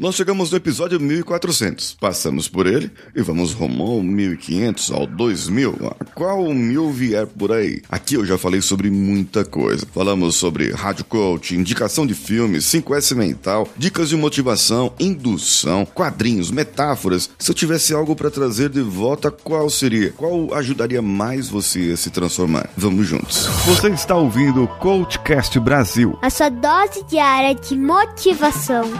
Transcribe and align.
Nós 0.00 0.14
chegamos 0.14 0.50
no 0.50 0.56
episódio 0.56 0.98
1400, 0.98 1.98
passamos 2.00 2.48
por 2.48 2.66
ele 2.66 2.90
e 3.14 3.20
vamos 3.20 3.52
rumo 3.52 3.82
ao 3.82 4.02
1500, 4.02 4.92
ao 4.92 5.06
2000, 5.06 5.74
qual 6.14 6.42
mil 6.54 6.90
vier 6.90 7.26
por 7.26 7.52
aí. 7.52 7.82
Aqui 7.86 8.14
eu 8.14 8.24
já 8.24 8.38
falei 8.38 8.62
sobre 8.62 8.90
muita 8.90 9.44
coisa. 9.44 9.86
Falamos 9.92 10.36
sobre 10.36 10.72
rádio 10.72 11.04
coach, 11.04 11.54
indicação 11.54 12.06
de 12.06 12.14
filmes, 12.14 12.64
5S 12.64 13.14
mental, 13.14 13.68
dicas 13.76 14.08
de 14.08 14.16
motivação, 14.16 14.90
indução, 14.98 15.84
quadrinhos, 15.84 16.50
metáforas. 16.50 17.28
Se 17.38 17.50
eu 17.50 17.54
tivesse 17.54 17.92
algo 17.92 18.16
para 18.16 18.30
trazer 18.30 18.70
de 18.70 18.80
volta, 18.80 19.30
qual 19.30 19.68
seria? 19.68 20.12
Qual 20.12 20.54
ajudaria 20.54 21.02
mais 21.02 21.50
você 21.50 21.90
a 21.92 21.96
se 21.98 22.08
transformar? 22.08 22.70
Vamos 22.74 23.06
juntos. 23.06 23.44
Você 23.66 23.90
está 23.90 24.16
ouvindo 24.16 24.64
o 24.64 24.68
Coachcast 24.78 25.60
Brasil. 25.60 26.18
A 26.22 26.30
sua 26.30 26.48
dose 26.48 27.04
diária 27.06 27.54
de 27.54 27.76
motivação. 27.76 28.90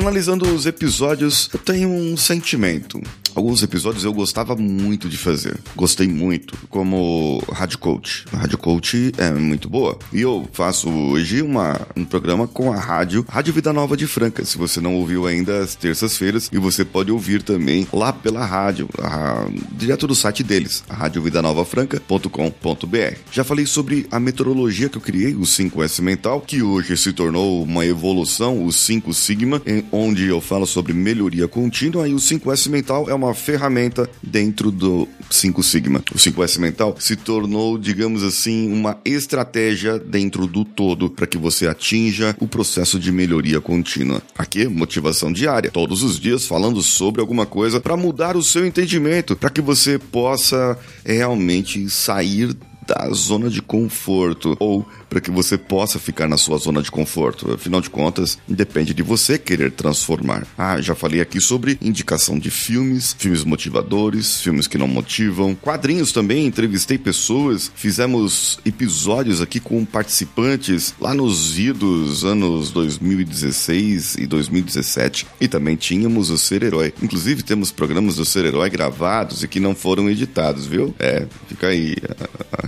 Analisando 0.00 0.46
os 0.54 0.64
episódios, 0.64 1.50
eu 1.52 1.58
tenho 1.58 1.90
um 1.90 2.16
sentimento. 2.16 3.02
Alguns 3.34 3.62
episódios 3.62 4.04
eu 4.04 4.12
gostava 4.12 4.54
muito 4.56 5.08
de 5.08 5.16
fazer. 5.16 5.58
Gostei 5.76 6.08
muito, 6.08 6.58
como 6.68 7.42
Rádio 7.52 7.78
Coach. 7.78 8.24
A 8.32 8.38
Rádio 8.38 8.58
Coach 8.58 9.12
é 9.16 9.30
muito 9.30 9.68
boa. 9.68 9.96
E 10.12 10.20
eu 10.20 10.48
faço 10.52 10.90
hoje 10.90 11.40
uma, 11.42 11.80
um 11.96 12.04
programa 12.04 12.48
com 12.48 12.72
a 12.72 12.78
rádio, 12.78 13.24
Rádio 13.28 13.54
Vida 13.54 13.72
Nova 13.72 13.96
de 13.96 14.06
Franca. 14.06 14.44
Se 14.44 14.58
você 14.58 14.80
não 14.80 14.96
ouviu 14.96 15.26
ainda, 15.26 15.60
às 15.60 15.74
terças-feiras. 15.74 16.48
E 16.52 16.58
você 16.58 16.84
pode 16.84 17.10
ouvir 17.12 17.42
também 17.42 17.86
lá 17.92 18.12
pela 18.12 18.44
rádio, 18.44 18.88
a, 18.98 19.46
direto 19.72 20.06
do 20.06 20.14
site 20.14 20.42
deles, 20.42 20.82
radiovidanovafranca.com.br. 20.88 23.16
Já 23.30 23.44
falei 23.44 23.66
sobre 23.66 24.06
a 24.10 24.18
metodologia 24.18 24.88
que 24.88 24.96
eu 24.96 25.02
criei, 25.02 25.34
o 25.34 25.42
5S 25.42 26.00
Mental, 26.02 26.40
que 26.40 26.62
hoje 26.62 26.96
se 26.96 27.12
tornou 27.12 27.62
uma 27.62 27.84
evolução, 27.86 28.64
o 28.64 28.72
5 28.72 29.14
Sigma, 29.14 29.62
onde 29.92 30.26
eu 30.26 30.40
falo 30.40 30.66
sobre 30.66 30.92
melhoria 30.92 31.46
contínua. 31.46 32.08
E 32.08 32.14
o 32.14 32.18
5S 32.18 32.68
Mental 32.68 33.08
é 33.08 33.14
uma 33.20 33.34
ferramenta 33.34 34.08
dentro 34.22 34.70
do 34.70 35.06
5 35.30 35.62
Sigma. 35.62 36.02
O 36.12 36.18
5S 36.18 36.58
Mental 36.58 36.96
se 36.98 37.16
tornou, 37.16 37.76
digamos 37.76 38.22
assim, 38.22 38.72
uma 38.72 38.98
estratégia 39.04 39.98
dentro 39.98 40.46
do 40.46 40.64
todo 40.64 41.10
para 41.10 41.26
que 41.26 41.36
você 41.36 41.66
atinja 41.66 42.34
o 42.40 42.48
processo 42.48 42.98
de 42.98 43.12
melhoria 43.12 43.60
contínua. 43.60 44.22
Aqui, 44.36 44.66
motivação 44.66 45.32
diária, 45.32 45.70
todos 45.70 46.02
os 46.02 46.18
dias 46.18 46.46
falando 46.46 46.82
sobre 46.82 47.20
alguma 47.20 47.44
coisa 47.44 47.80
para 47.80 47.96
mudar 47.96 48.36
o 48.36 48.42
seu 48.42 48.66
entendimento, 48.66 49.36
para 49.36 49.50
que 49.50 49.60
você 49.60 49.98
possa 49.98 50.78
realmente 51.04 51.88
sair 51.90 52.56
da 52.90 53.08
zona 53.12 53.48
de 53.48 53.62
conforto 53.62 54.56
ou 54.58 54.84
para 55.08 55.20
que 55.20 55.30
você 55.30 55.56
possa 55.56 55.98
ficar 55.98 56.28
na 56.28 56.36
sua 56.36 56.58
zona 56.58 56.82
de 56.82 56.90
conforto. 56.90 57.52
Afinal 57.52 57.80
de 57.80 57.88
contas, 57.88 58.36
depende 58.48 58.92
de 58.92 59.02
você 59.02 59.38
querer 59.38 59.70
transformar. 59.70 60.44
Ah, 60.58 60.80
já 60.80 60.94
falei 60.94 61.20
aqui 61.20 61.40
sobre 61.40 61.78
indicação 61.80 62.36
de 62.36 62.50
filmes, 62.50 63.14
filmes 63.16 63.44
motivadores, 63.44 64.40
filmes 64.40 64.66
que 64.66 64.76
não 64.76 64.88
motivam, 64.88 65.54
quadrinhos 65.54 66.10
também, 66.10 66.46
entrevistei 66.46 66.98
pessoas, 66.98 67.70
fizemos 67.74 68.58
episódios 68.64 69.40
aqui 69.40 69.60
com 69.60 69.84
participantes 69.84 70.92
lá 71.00 71.14
nos 71.14 71.58
idos 71.58 72.24
anos 72.24 72.72
2016 72.72 74.16
e 74.16 74.26
2017 74.26 75.26
e 75.40 75.46
também 75.46 75.76
tínhamos 75.76 76.30
o 76.30 76.38
Ser 76.38 76.64
Herói. 76.64 76.92
Inclusive 77.00 77.44
temos 77.44 77.70
programas 77.70 78.16
do 78.16 78.24
Ser 78.24 78.46
Herói 78.46 78.68
gravados 78.68 79.44
e 79.44 79.48
que 79.48 79.60
não 79.60 79.76
foram 79.76 80.10
editados, 80.10 80.66
viu? 80.66 80.94
É, 80.98 81.26
fica 81.48 81.68
aí 81.68 81.94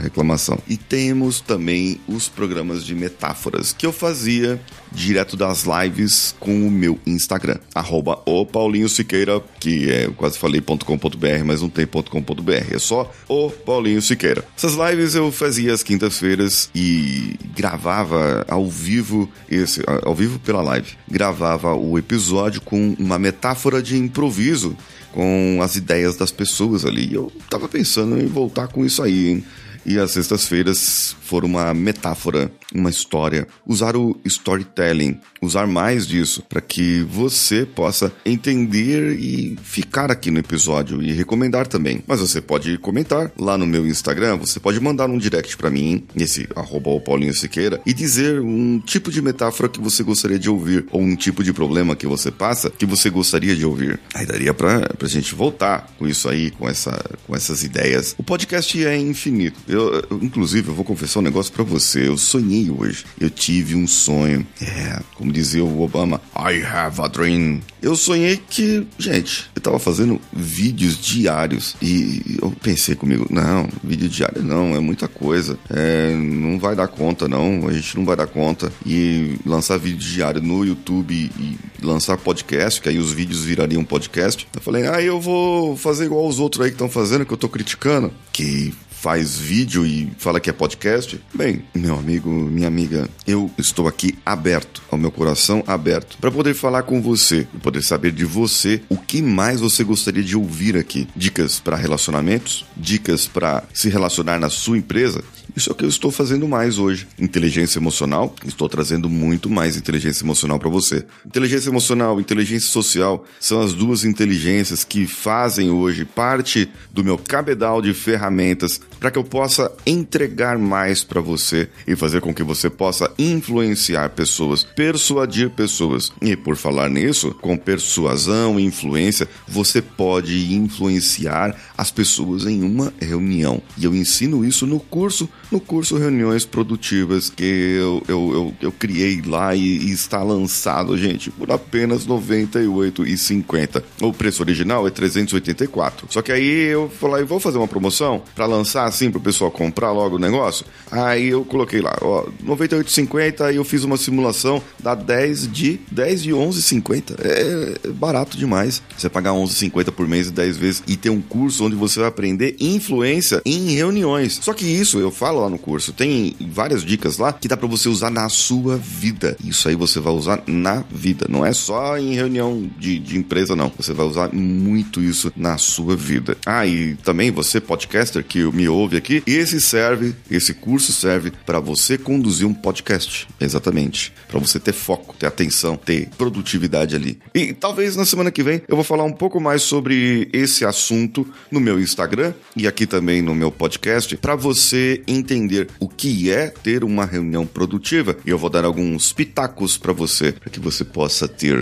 reclamação. 0.02 0.58
E 0.68 0.76
temos 0.76 1.40
também 1.40 2.00
os 2.06 2.28
programas 2.28 2.84
de 2.84 2.94
metáforas 2.94 3.72
que 3.72 3.86
eu 3.86 3.92
fazia 3.92 4.60
direto 4.90 5.36
das 5.36 5.64
lives 5.64 6.34
com 6.38 6.66
o 6.66 6.70
meu 6.70 6.98
Instagram, 7.06 7.58
arroba 7.74 8.20
o 8.26 8.44
Paulinho 8.44 8.88
Siqueira, 8.88 9.42
que 9.58 9.90
é, 9.90 10.06
eu 10.06 10.12
quase 10.12 10.38
falei 10.38 10.60
.com.br, 10.60 11.44
mas 11.44 11.62
não 11.62 11.70
tem 11.70 11.86
.com.br, 11.86 12.52
é 12.70 12.78
só 12.78 13.10
o 13.28 13.50
Paulinho 13.50 14.02
Siqueira. 14.02 14.44
Essas 14.56 14.74
lives 14.74 15.14
eu 15.14 15.32
fazia 15.32 15.72
às 15.72 15.82
quintas-feiras 15.82 16.68
e 16.74 17.36
gravava 17.54 18.44
ao 18.48 18.68
vivo, 18.68 19.30
esse, 19.50 19.80
ao 20.04 20.14
vivo 20.14 20.38
pela 20.38 20.62
live, 20.62 20.92
gravava 21.08 21.74
o 21.74 21.98
episódio 21.98 22.60
com 22.60 22.94
uma 22.98 23.18
metáfora 23.18 23.82
de 23.82 23.96
improviso 23.96 24.76
com 25.12 25.60
as 25.62 25.76
ideias 25.76 26.16
das 26.16 26.32
pessoas 26.32 26.84
ali. 26.84 27.12
Eu 27.12 27.30
tava 27.48 27.68
pensando 27.68 28.18
em 28.20 28.26
voltar 28.26 28.68
com 28.68 28.84
isso 28.84 29.02
aí, 29.02 29.28
hein? 29.28 29.44
E 29.84 29.98
as 29.98 30.12
sextas-feiras 30.12 31.16
foram 31.22 31.48
uma 31.48 31.72
metáfora, 31.74 32.50
uma 32.74 32.90
história. 32.90 33.46
Usar 33.66 33.96
o 33.96 34.18
storytelling, 34.24 35.18
usar 35.40 35.66
mais 35.66 36.06
disso 36.06 36.42
para 36.48 36.60
que 36.60 37.00
você 37.02 37.66
possa 37.66 38.12
entender 38.24 39.18
e 39.18 39.56
ficar 39.62 40.10
aqui 40.10 40.30
no 40.30 40.38
episódio 40.38 41.02
e 41.02 41.12
recomendar 41.12 41.66
também. 41.66 42.02
Mas 42.06 42.20
você 42.20 42.40
pode 42.40 42.78
comentar 42.78 43.32
lá 43.38 43.58
no 43.58 43.66
meu 43.66 43.86
Instagram, 43.86 44.36
você 44.36 44.60
pode 44.60 44.78
mandar 44.80 45.08
um 45.08 45.18
direct 45.18 45.56
para 45.56 45.70
mim, 45.70 46.04
nesse 46.14 46.48
arroba 46.54 47.00
Paulinho 47.00 47.34
Siqueira, 47.34 47.80
e 47.86 47.92
dizer 47.92 48.40
um 48.40 48.78
tipo 48.78 49.10
de 49.10 49.22
metáfora 49.22 49.68
que 49.68 49.80
você 49.80 50.02
gostaria 50.02 50.38
de 50.38 50.50
ouvir, 50.50 50.86
ou 50.90 51.00
um 51.00 51.16
tipo 51.16 51.42
de 51.42 51.52
problema 51.52 51.96
que 51.96 52.06
você 52.06 52.30
passa 52.30 52.70
que 52.70 52.86
você 52.86 53.10
gostaria 53.10 53.56
de 53.56 53.64
ouvir. 53.64 53.98
Aí 54.14 54.26
daria 54.26 54.52
pra, 54.54 54.80
pra 54.98 55.08
gente 55.08 55.34
voltar 55.34 55.92
com 55.98 56.06
isso 56.06 56.28
aí, 56.28 56.50
com, 56.50 56.68
essa, 56.68 56.92
com 57.26 57.34
essas 57.34 57.62
ideias. 57.62 58.14
O 58.18 58.22
podcast 58.22 58.84
é 58.84 58.96
infinito. 58.96 59.60
Eu, 59.72 60.04
inclusive, 60.20 60.68
eu 60.68 60.74
vou 60.74 60.84
confessar 60.84 61.20
um 61.20 61.22
negócio 61.22 61.50
para 61.50 61.64
você. 61.64 62.06
Eu 62.06 62.18
sonhei 62.18 62.70
hoje. 62.70 63.06
Eu 63.18 63.30
tive 63.30 63.74
um 63.74 63.86
sonho. 63.86 64.46
É, 64.60 65.00
como 65.14 65.32
dizia 65.32 65.64
o 65.64 65.80
Obama, 65.80 66.20
I 66.36 66.62
have 66.62 67.00
a 67.00 67.08
dream. 67.08 67.60
Eu 67.80 67.96
sonhei 67.96 68.36
que, 68.36 68.86
gente, 68.98 69.50
eu 69.56 69.62
tava 69.62 69.78
fazendo 69.78 70.20
vídeos 70.32 71.00
diários 71.00 71.74
e 71.80 72.38
eu 72.40 72.50
pensei 72.62 72.94
comigo, 72.94 73.26
não, 73.30 73.68
vídeo 73.82 74.08
diário 74.08 74.42
não, 74.42 74.76
é 74.76 74.78
muita 74.78 75.08
coisa. 75.08 75.58
É, 75.70 76.14
não 76.14 76.58
vai 76.58 76.76
dar 76.76 76.88
conta, 76.88 77.26
não. 77.26 77.66
A 77.66 77.72
gente 77.72 77.96
não 77.96 78.04
vai 78.04 78.14
dar 78.14 78.26
conta. 78.26 78.70
E 78.84 79.36
lançar 79.46 79.78
vídeo 79.78 79.98
diário 79.98 80.42
no 80.42 80.66
YouTube 80.66 81.14
e 81.14 81.58
lançar 81.82 82.18
podcast, 82.18 82.78
que 82.80 82.90
aí 82.90 82.98
os 82.98 83.10
vídeos 83.10 83.42
virariam 83.42 83.82
podcast. 83.82 84.46
Eu 84.54 84.60
falei, 84.60 84.86
ah, 84.86 85.00
eu 85.00 85.18
vou 85.18 85.78
fazer 85.78 86.04
igual 86.04 86.28
os 86.28 86.38
outros 86.38 86.62
aí 86.62 86.68
que 86.68 86.74
estão 86.74 86.90
fazendo, 86.90 87.24
que 87.24 87.32
eu 87.32 87.38
tô 87.38 87.48
criticando. 87.48 88.12
Que 88.32 88.74
faz 89.02 89.36
vídeo 89.36 89.84
e 89.84 90.12
fala 90.16 90.38
que 90.38 90.48
é 90.48 90.52
podcast. 90.52 91.20
Bem, 91.34 91.64
meu 91.74 91.98
amigo, 91.98 92.30
minha 92.30 92.68
amiga, 92.68 93.08
eu 93.26 93.50
estou 93.58 93.88
aqui 93.88 94.16
aberto, 94.24 94.80
ao 94.92 94.96
meu 94.96 95.10
coração 95.10 95.64
aberto, 95.66 96.16
para 96.20 96.30
poder 96.30 96.54
falar 96.54 96.84
com 96.84 97.02
você 97.02 97.48
e 97.52 97.58
poder 97.58 97.82
saber 97.82 98.12
de 98.12 98.24
você 98.24 98.80
o 98.88 98.96
que 98.96 99.20
mais 99.20 99.60
você 99.60 99.82
gostaria 99.82 100.22
de 100.22 100.36
ouvir 100.36 100.76
aqui. 100.76 101.08
Dicas 101.16 101.58
para 101.58 101.76
relacionamentos, 101.76 102.64
dicas 102.76 103.26
para 103.26 103.64
se 103.74 103.88
relacionar 103.88 104.38
na 104.38 104.48
sua 104.48 104.78
empresa. 104.78 105.24
Isso 105.54 105.70
é 105.70 105.72
o 105.72 105.76
que 105.76 105.84
eu 105.84 105.88
estou 105.88 106.10
fazendo 106.10 106.48
mais 106.48 106.78
hoje. 106.78 107.06
Inteligência 107.18 107.78
emocional, 107.78 108.34
estou 108.46 108.68
trazendo 108.68 109.08
muito 109.08 109.50
mais 109.50 109.76
inteligência 109.76 110.24
emocional 110.24 110.58
para 110.58 110.70
você. 110.70 111.04
Inteligência 111.26 111.68
emocional, 111.68 112.20
inteligência 112.20 112.68
social 112.68 113.24
são 113.38 113.60
as 113.60 113.74
duas 113.74 114.04
inteligências 114.04 114.84
que 114.84 115.06
fazem 115.06 115.70
hoje 115.70 116.04
parte 116.04 116.68
do 116.90 117.04
meu 117.04 117.18
cabedal 117.18 117.82
de 117.82 117.92
ferramentas 117.92 118.80
para 118.98 119.10
que 119.10 119.18
eu 119.18 119.24
possa 119.24 119.70
entregar 119.86 120.58
mais 120.58 121.04
para 121.04 121.20
você 121.20 121.68
e 121.86 121.94
fazer 121.94 122.20
com 122.20 122.32
que 122.32 122.42
você 122.42 122.70
possa 122.70 123.12
influenciar 123.18 124.10
pessoas, 124.10 124.64
persuadir 124.64 125.50
pessoas. 125.50 126.12
E 126.20 126.36
por 126.36 126.56
falar 126.56 126.88
nisso, 126.88 127.34
com 127.40 127.56
persuasão 127.56 128.58
e 128.58 128.64
influência, 128.64 129.28
você 129.46 129.82
pode 129.82 130.54
influenciar 130.54 131.54
as 131.76 131.90
pessoas 131.90 132.46
em 132.46 132.62
uma 132.62 132.92
reunião. 133.00 133.60
E 133.76 133.84
eu 133.84 133.94
ensino 133.94 134.44
isso 134.44 134.66
no 134.66 134.80
curso, 134.80 135.28
no 135.52 135.60
curso 135.60 135.98
Reuniões 135.98 136.46
Produtivas 136.46 137.28
que 137.28 137.44
eu, 137.44 138.02
eu, 138.08 138.32
eu, 138.32 138.54
eu 138.62 138.72
criei 138.72 139.20
lá 139.20 139.54
e, 139.54 139.60
e, 139.60 139.92
está 139.92 140.22
lançado, 140.22 140.96
gente, 140.96 141.30
por 141.30 141.50
apenas 141.52 142.06
R$ 142.06 142.14
98,50. 142.14 143.82
O 144.00 144.12
preço 144.12 144.42
original 144.42 144.86
é 144.86 144.90
384. 144.90 146.06
Só 146.10 146.22
que 146.22 146.32
aí 146.32 146.72
eu 146.72 146.88
falei, 146.88 147.24
vou 147.24 147.38
fazer 147.38 147.58
uma 147.58 147.68
promoção 147.68 148.22
para 148.34 148.46
lançar 148.46 148.84
assim 148.84 149.10
pro 149.10 149.20
pessoal 149.20 149.50
comprar 149.50 149.92
logo 149.92 150.16
o 150.16 150.18
negócio. 150.18 150.64
Aí 150.90 151.28
eu 151.28 151.44
coloquei 151.44 151.82
lá, 151.82 151.96
ó, 152.00 152.26
98,50 152.42 153.42
aí 153.42 153.56
eu 153.56 153.64
fiz 153.64 153.84
uma 153.84 153.98
simulação 153.98 154.62
dá 154.82 154.94
10 154.94 155.52
de 155.52 155.80
10 155.90 156.22
de 156.22 156.30
11,50. 156.30 157.16
É 157.20 157.88
barato 157.90 158.38
demais. 158.38 158.82
Você 158.96 159.10
pagar 159.10 159.32
11,50 159.32 159.92
por 159.92 160.08
mês 160.08 160.28
e 160.28 160.30
10 160.30 160.56
vezes 160.56 160.82
e 160.86 160.96
ter 160.96 161.10
um 161.10 161.20
curso 161.20 161.66
onde 161.66 161.76
você 161.76 162.00
vai 162.00 162.08
aprender 162.08 162.56
influência 162.58 163.42
em 163.44 163.72
reuniões. 163.74 164.40
Só 164.42 164.54
que 164.54 164.64
isso 164.64 164.98
eu 164.98 165.10
falo 165.10 165.41
lá 165.42 165.50
no 165.50 165.58
curso. 165.58 165.92
Tem 165.92 166.34
várias 166.40 166.84
dicas 166.84 167.18
lá 167.18 167.32
que 167.32 167.48
dá 167.48 167.56
para 167.56 167.68
você 167.68 167.88
usar 167.88 168.10
na 168.10 168.28
sua 168.28 168.76
vida. 168.76 169.36
Isso 169.44 169.68
aí 169.68 169.74
você 169.74 170.00
vai 170.00 170.12
usar 170.12 170.42
na 170.46 170.84
vida. 170.90 171.26
Não 171.28 171.44
é 171.44 171.52
só 171.52 171.98
em 171.98 172.14
reunião 172.14 172.70
de, 172.78 172.98
de 172.98 173.18
empresa, 173.18 173.54
não. 173.54 173.72
Você 173.76 173.92
vai 173.92 174.06
usar 174.06 174.32
muito 174.32 175.00
isso 175.00 175.32
na 175.36 175.58
sua 175.58 175.96
vida. 175.96 176.36
Ah, 176.46 176.66
e 176.66 176.94
também 176.96 177.30
você, 177.30 177.60
podcaster, 177.60 178.24
que 178.24 178.44
me 178.52 178.68
ouve 178.68 178.96
aqui, 178.96 179.22
esse 179.26 179.60
serve, 179.60 180.14
esse 180.30 180.54
curso 180.54 180.92
serve 180.92 181.32
para 181.44 181.60
você 181.60 181.98
conduzir 181.98 182.46
um 182.46 182.54
podcast. 182.54 183.28
Exatamente. 183.40 184.12
Para 184.28 184.40
você 184.40 184.58
ter 184.58 184.72
foco, 184.72 185.14
ter 185.18 185.26
atenção, 185.26 185.76
ter 185.76 186.08
produtividade 186.16 186.94
ali. 186.94 187.18
E 187.34 187.52
talvez 187.52 187.96
na 187.96 188.04
semana 188.04 188.30
que 188.30 188.42
vem 188.42 188.62
eu 188.68 188.76
vou 188.76 188.84
falar 188.84 189.04
um 189.04 189.12
pouco 189.12 189.40
mais 189.40 189.62
sobre 189.62 190.28
esse 190.32 190.64
assunto 190.64 191.26
no 191.50 191.60
meu 191.60 191.80
Instagram 191.80 192.32
e 192.56 192.66
aqui 192.66 192.86
também 192.86 193.22
no 193.22 193.34
meu 193.34 193.50
podcast 193.50 194.16
para 194.16 194.34
você 194.34 195.02
entender 195.32 195.68
o 195.80 195.88
que 195.88 196.30
é 196.30 196.48
ter 196.48 196.84
uma 196.84 197.04
reunião 197.04 197.46
produtiva. 197.46 198.16
E 198.24 198.30
eu 198.30 198.38
vou 198.38 198.50
dar 198.50 198.64
alguns 198.64 199.12
pitacos 199.12 199.76
para 199.76 199.92
você, 199.92 200.32
para 200.32 200.50
que 200.50 200.60
você 200.60 200.84
possa 200.84 201.26
ter 201.26 201.56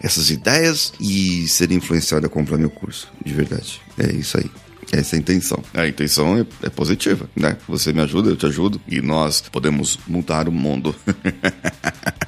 essas 0.00 0.30
ideias 0.30 0.92
e 1.00 1.46
ser 1.48 1.72
influenciado 1.72 2.26
a 2.26 2.28
comprar 2.28 2.58
meu 2.58 2.70
curso. 2.70 3.08
De 3.24 3.32
verdade. 3.32 3.80
É 3.98 4.12
isso 4.12 4.38
aí. 4.38 4.50
Essa 4.92 5.14
é 5.14 5.18
a 5.18 5.20
intenção. 5.20 5.62
A 5.74 5.86
intenção 5.86 6.38
é, 6.38 6.46
é, 6.66 6.70
positiva, 6.70 7.28
né? 7.36 7.56
Você 7.68 7.92
me 7.92 8.00
ajuda, 8.00 8.30
eu 8.30 8.36
te 8.36 8.46
ajudo 8.46 8.80
e 8.88 9.00
nós 9.00 9.40
podemos 9.40 9.98
mudar 10.06 10.48
o 10.48 10.52
mundo. 10.52 10.94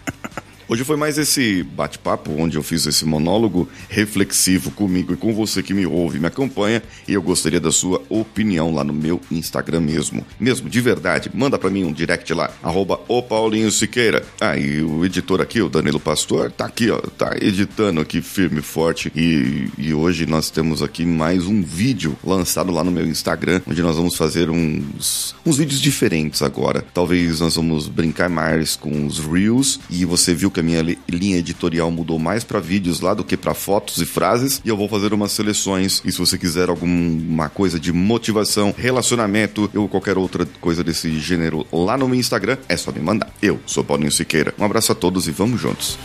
Hoje 0.68 0.84
foi 0.84 0.96
mais 0.96 1.18
esse 1.18 1.62
bate-papo 1.62 2.32
onde 2.38 2.56
eu 2.56 2.62
fiz 2.62 2.86
esse 2.86 3.04
monólogo 3.04 3.68
reflexivo 3.88 4.70
comigo 4.70 5.12
e 5.12 5.16
com 5.16 5.34
você 5.34 5.62
que 5.62 5.74
me 5.74 5.84
ouve, 5.84 6.20
me 6.20 6.26
acompanha 6.26 6.82
e 7.06 7.14
eu 7.14 7.20
gostaria 7.20 7.60
da 7.60 7.72
sua 7.72 8.00
opinião 8.08 8.72
lá 8.72 8.84
no 8.84 8.92
meu 8.92 9.20
Instagram 9.30 9.80
mesmo. 9.80 10.24
Mesmo, 10.38 10.70
de 10.70 10.80
verdade, 10.80 11.30
manda 11.34 11.58
para 11.58 11.68
mim 11.68 11.84
um 11.84 11.92
direct 11.92 12.32
lá, 12.32 12.50
arroba 12.62 13.00
o 13.08 13.22
Paulinho 13.22 13.70
Siqueira. 13.70 14.24
Ah, 14.40 14.56
e 14.56 14.82
o 14.82 15.04
editor 15.04 15.40
aqui, 15.40 15.60
o 15.60 15.68
Danilo 15.68 15.98
Pastor, 16.00 16.50
tá 16.50 16.66
aqui, 16.66 16.90
ó, 16.90 16.98
tá 16.98 17.36
editando 17.40 18.00
aqui 18.00 18.22
firme 18.22 18.60
e 18.60 18.62
forte 18.62 19.12
e, 19.16 19.68
e 19.76 19.92
hoje 19.92 20.26
nós 20.26 20.48
temos 20.48 20.80
aqui 20.80 21.04
mais 21.04 21.46
um 21.46 21.60
vídeo 21.60 22.16
lançado 22.24 22.70
lá 22.72 22.84
no 22.84 22.92
meu 22.92 23.06
Instagram, 23.06 23.60
onde 23.66 23.82
nós 23.82 23.96
vamos 23.96 24.16
fazer 24.16 24.48
uns, 24.48 25.34
uns 25.44 25.56
vídeos 25.58 25.80
diferentes 25.80 26.40
agora. 26.40 26.84
Talvez 26.94 27.40
nós 27.40 27.56
vamos 27.56 27.88
brincar 27.88 28.30
mais 28.30 28.76
com 28.76 29.06
os 29.06 29.18
Reels 29.18 29.80
e 29.90 30.04
você 30.04 30.32
viu 30.32 30.50
que 30.50 30.61
a 30.62 30.64
minha 30.64 30.96
linha 31.08 31.36
editorial 31.36 31.90
mudou 31.90 32.18
mais 32.18 32.44
para 32.44 32.60
vídeos 32.60 33.00
lá 33.00 33.12
do 33.12 33.24
que 33.24 33.36
para 33.36 33.52
fotos 33.52 33.98
e 33.98 34.06
frases. 34.06 34.62
E 34.64 34.68
eu 34.68 34.76
vou 34.76 34.88
fazer 34.88 35.12
umas 35.12 35.32
seleções. 35.32 36.00
E 36.04 36.12
se 36.12 36.18
você 36.18 36.38
quiser 36.38 36.70
alguma 36.70 37.48
coisa 37.48 37.78
de 37.78 37.92
motivação, 37.92 38.74
relacionamento 38.76 39.70
ou 39.74 39.88
qualquer 39.88 40.16
outra 40.16 40.46
coisa 40.60 40.82
desse 40.82 41.18
gênero 41.18 41.66
lá 41.72 41.98
no 41.98 42.08
meu 42.08 42.18
Instagram, 42.18 42.56
é 42.68 42.76
só 42.76 42.90
me 42.92 43.00
mandar. 43.00 43.30
Eu 43.42 43.60
sou 43.66 43.84
Paulinho 43.84 44.12
Siqueira. 44.12 44.54
Um 44.58 44.64
abraço 44.64 44.92
a 44.92 44.94
todos 44.94 45.26
e 45.28 45.32
vamos 45.32 45.60
juntos. 45.60 45.98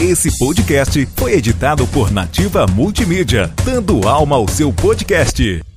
Esse 0.00 0.36
podcast 0.38 1.08
foi 1.16 1.32
editado 1.32 1.86
por 1.88 2.10
Nativa 2.12 2.66
Multimídia, 2.66 3.52
dando 3.64 4.06
alma 4.06 4.36
ao 4.36 4.48
seu 4.48 4.72
podcast. 4.72 5.67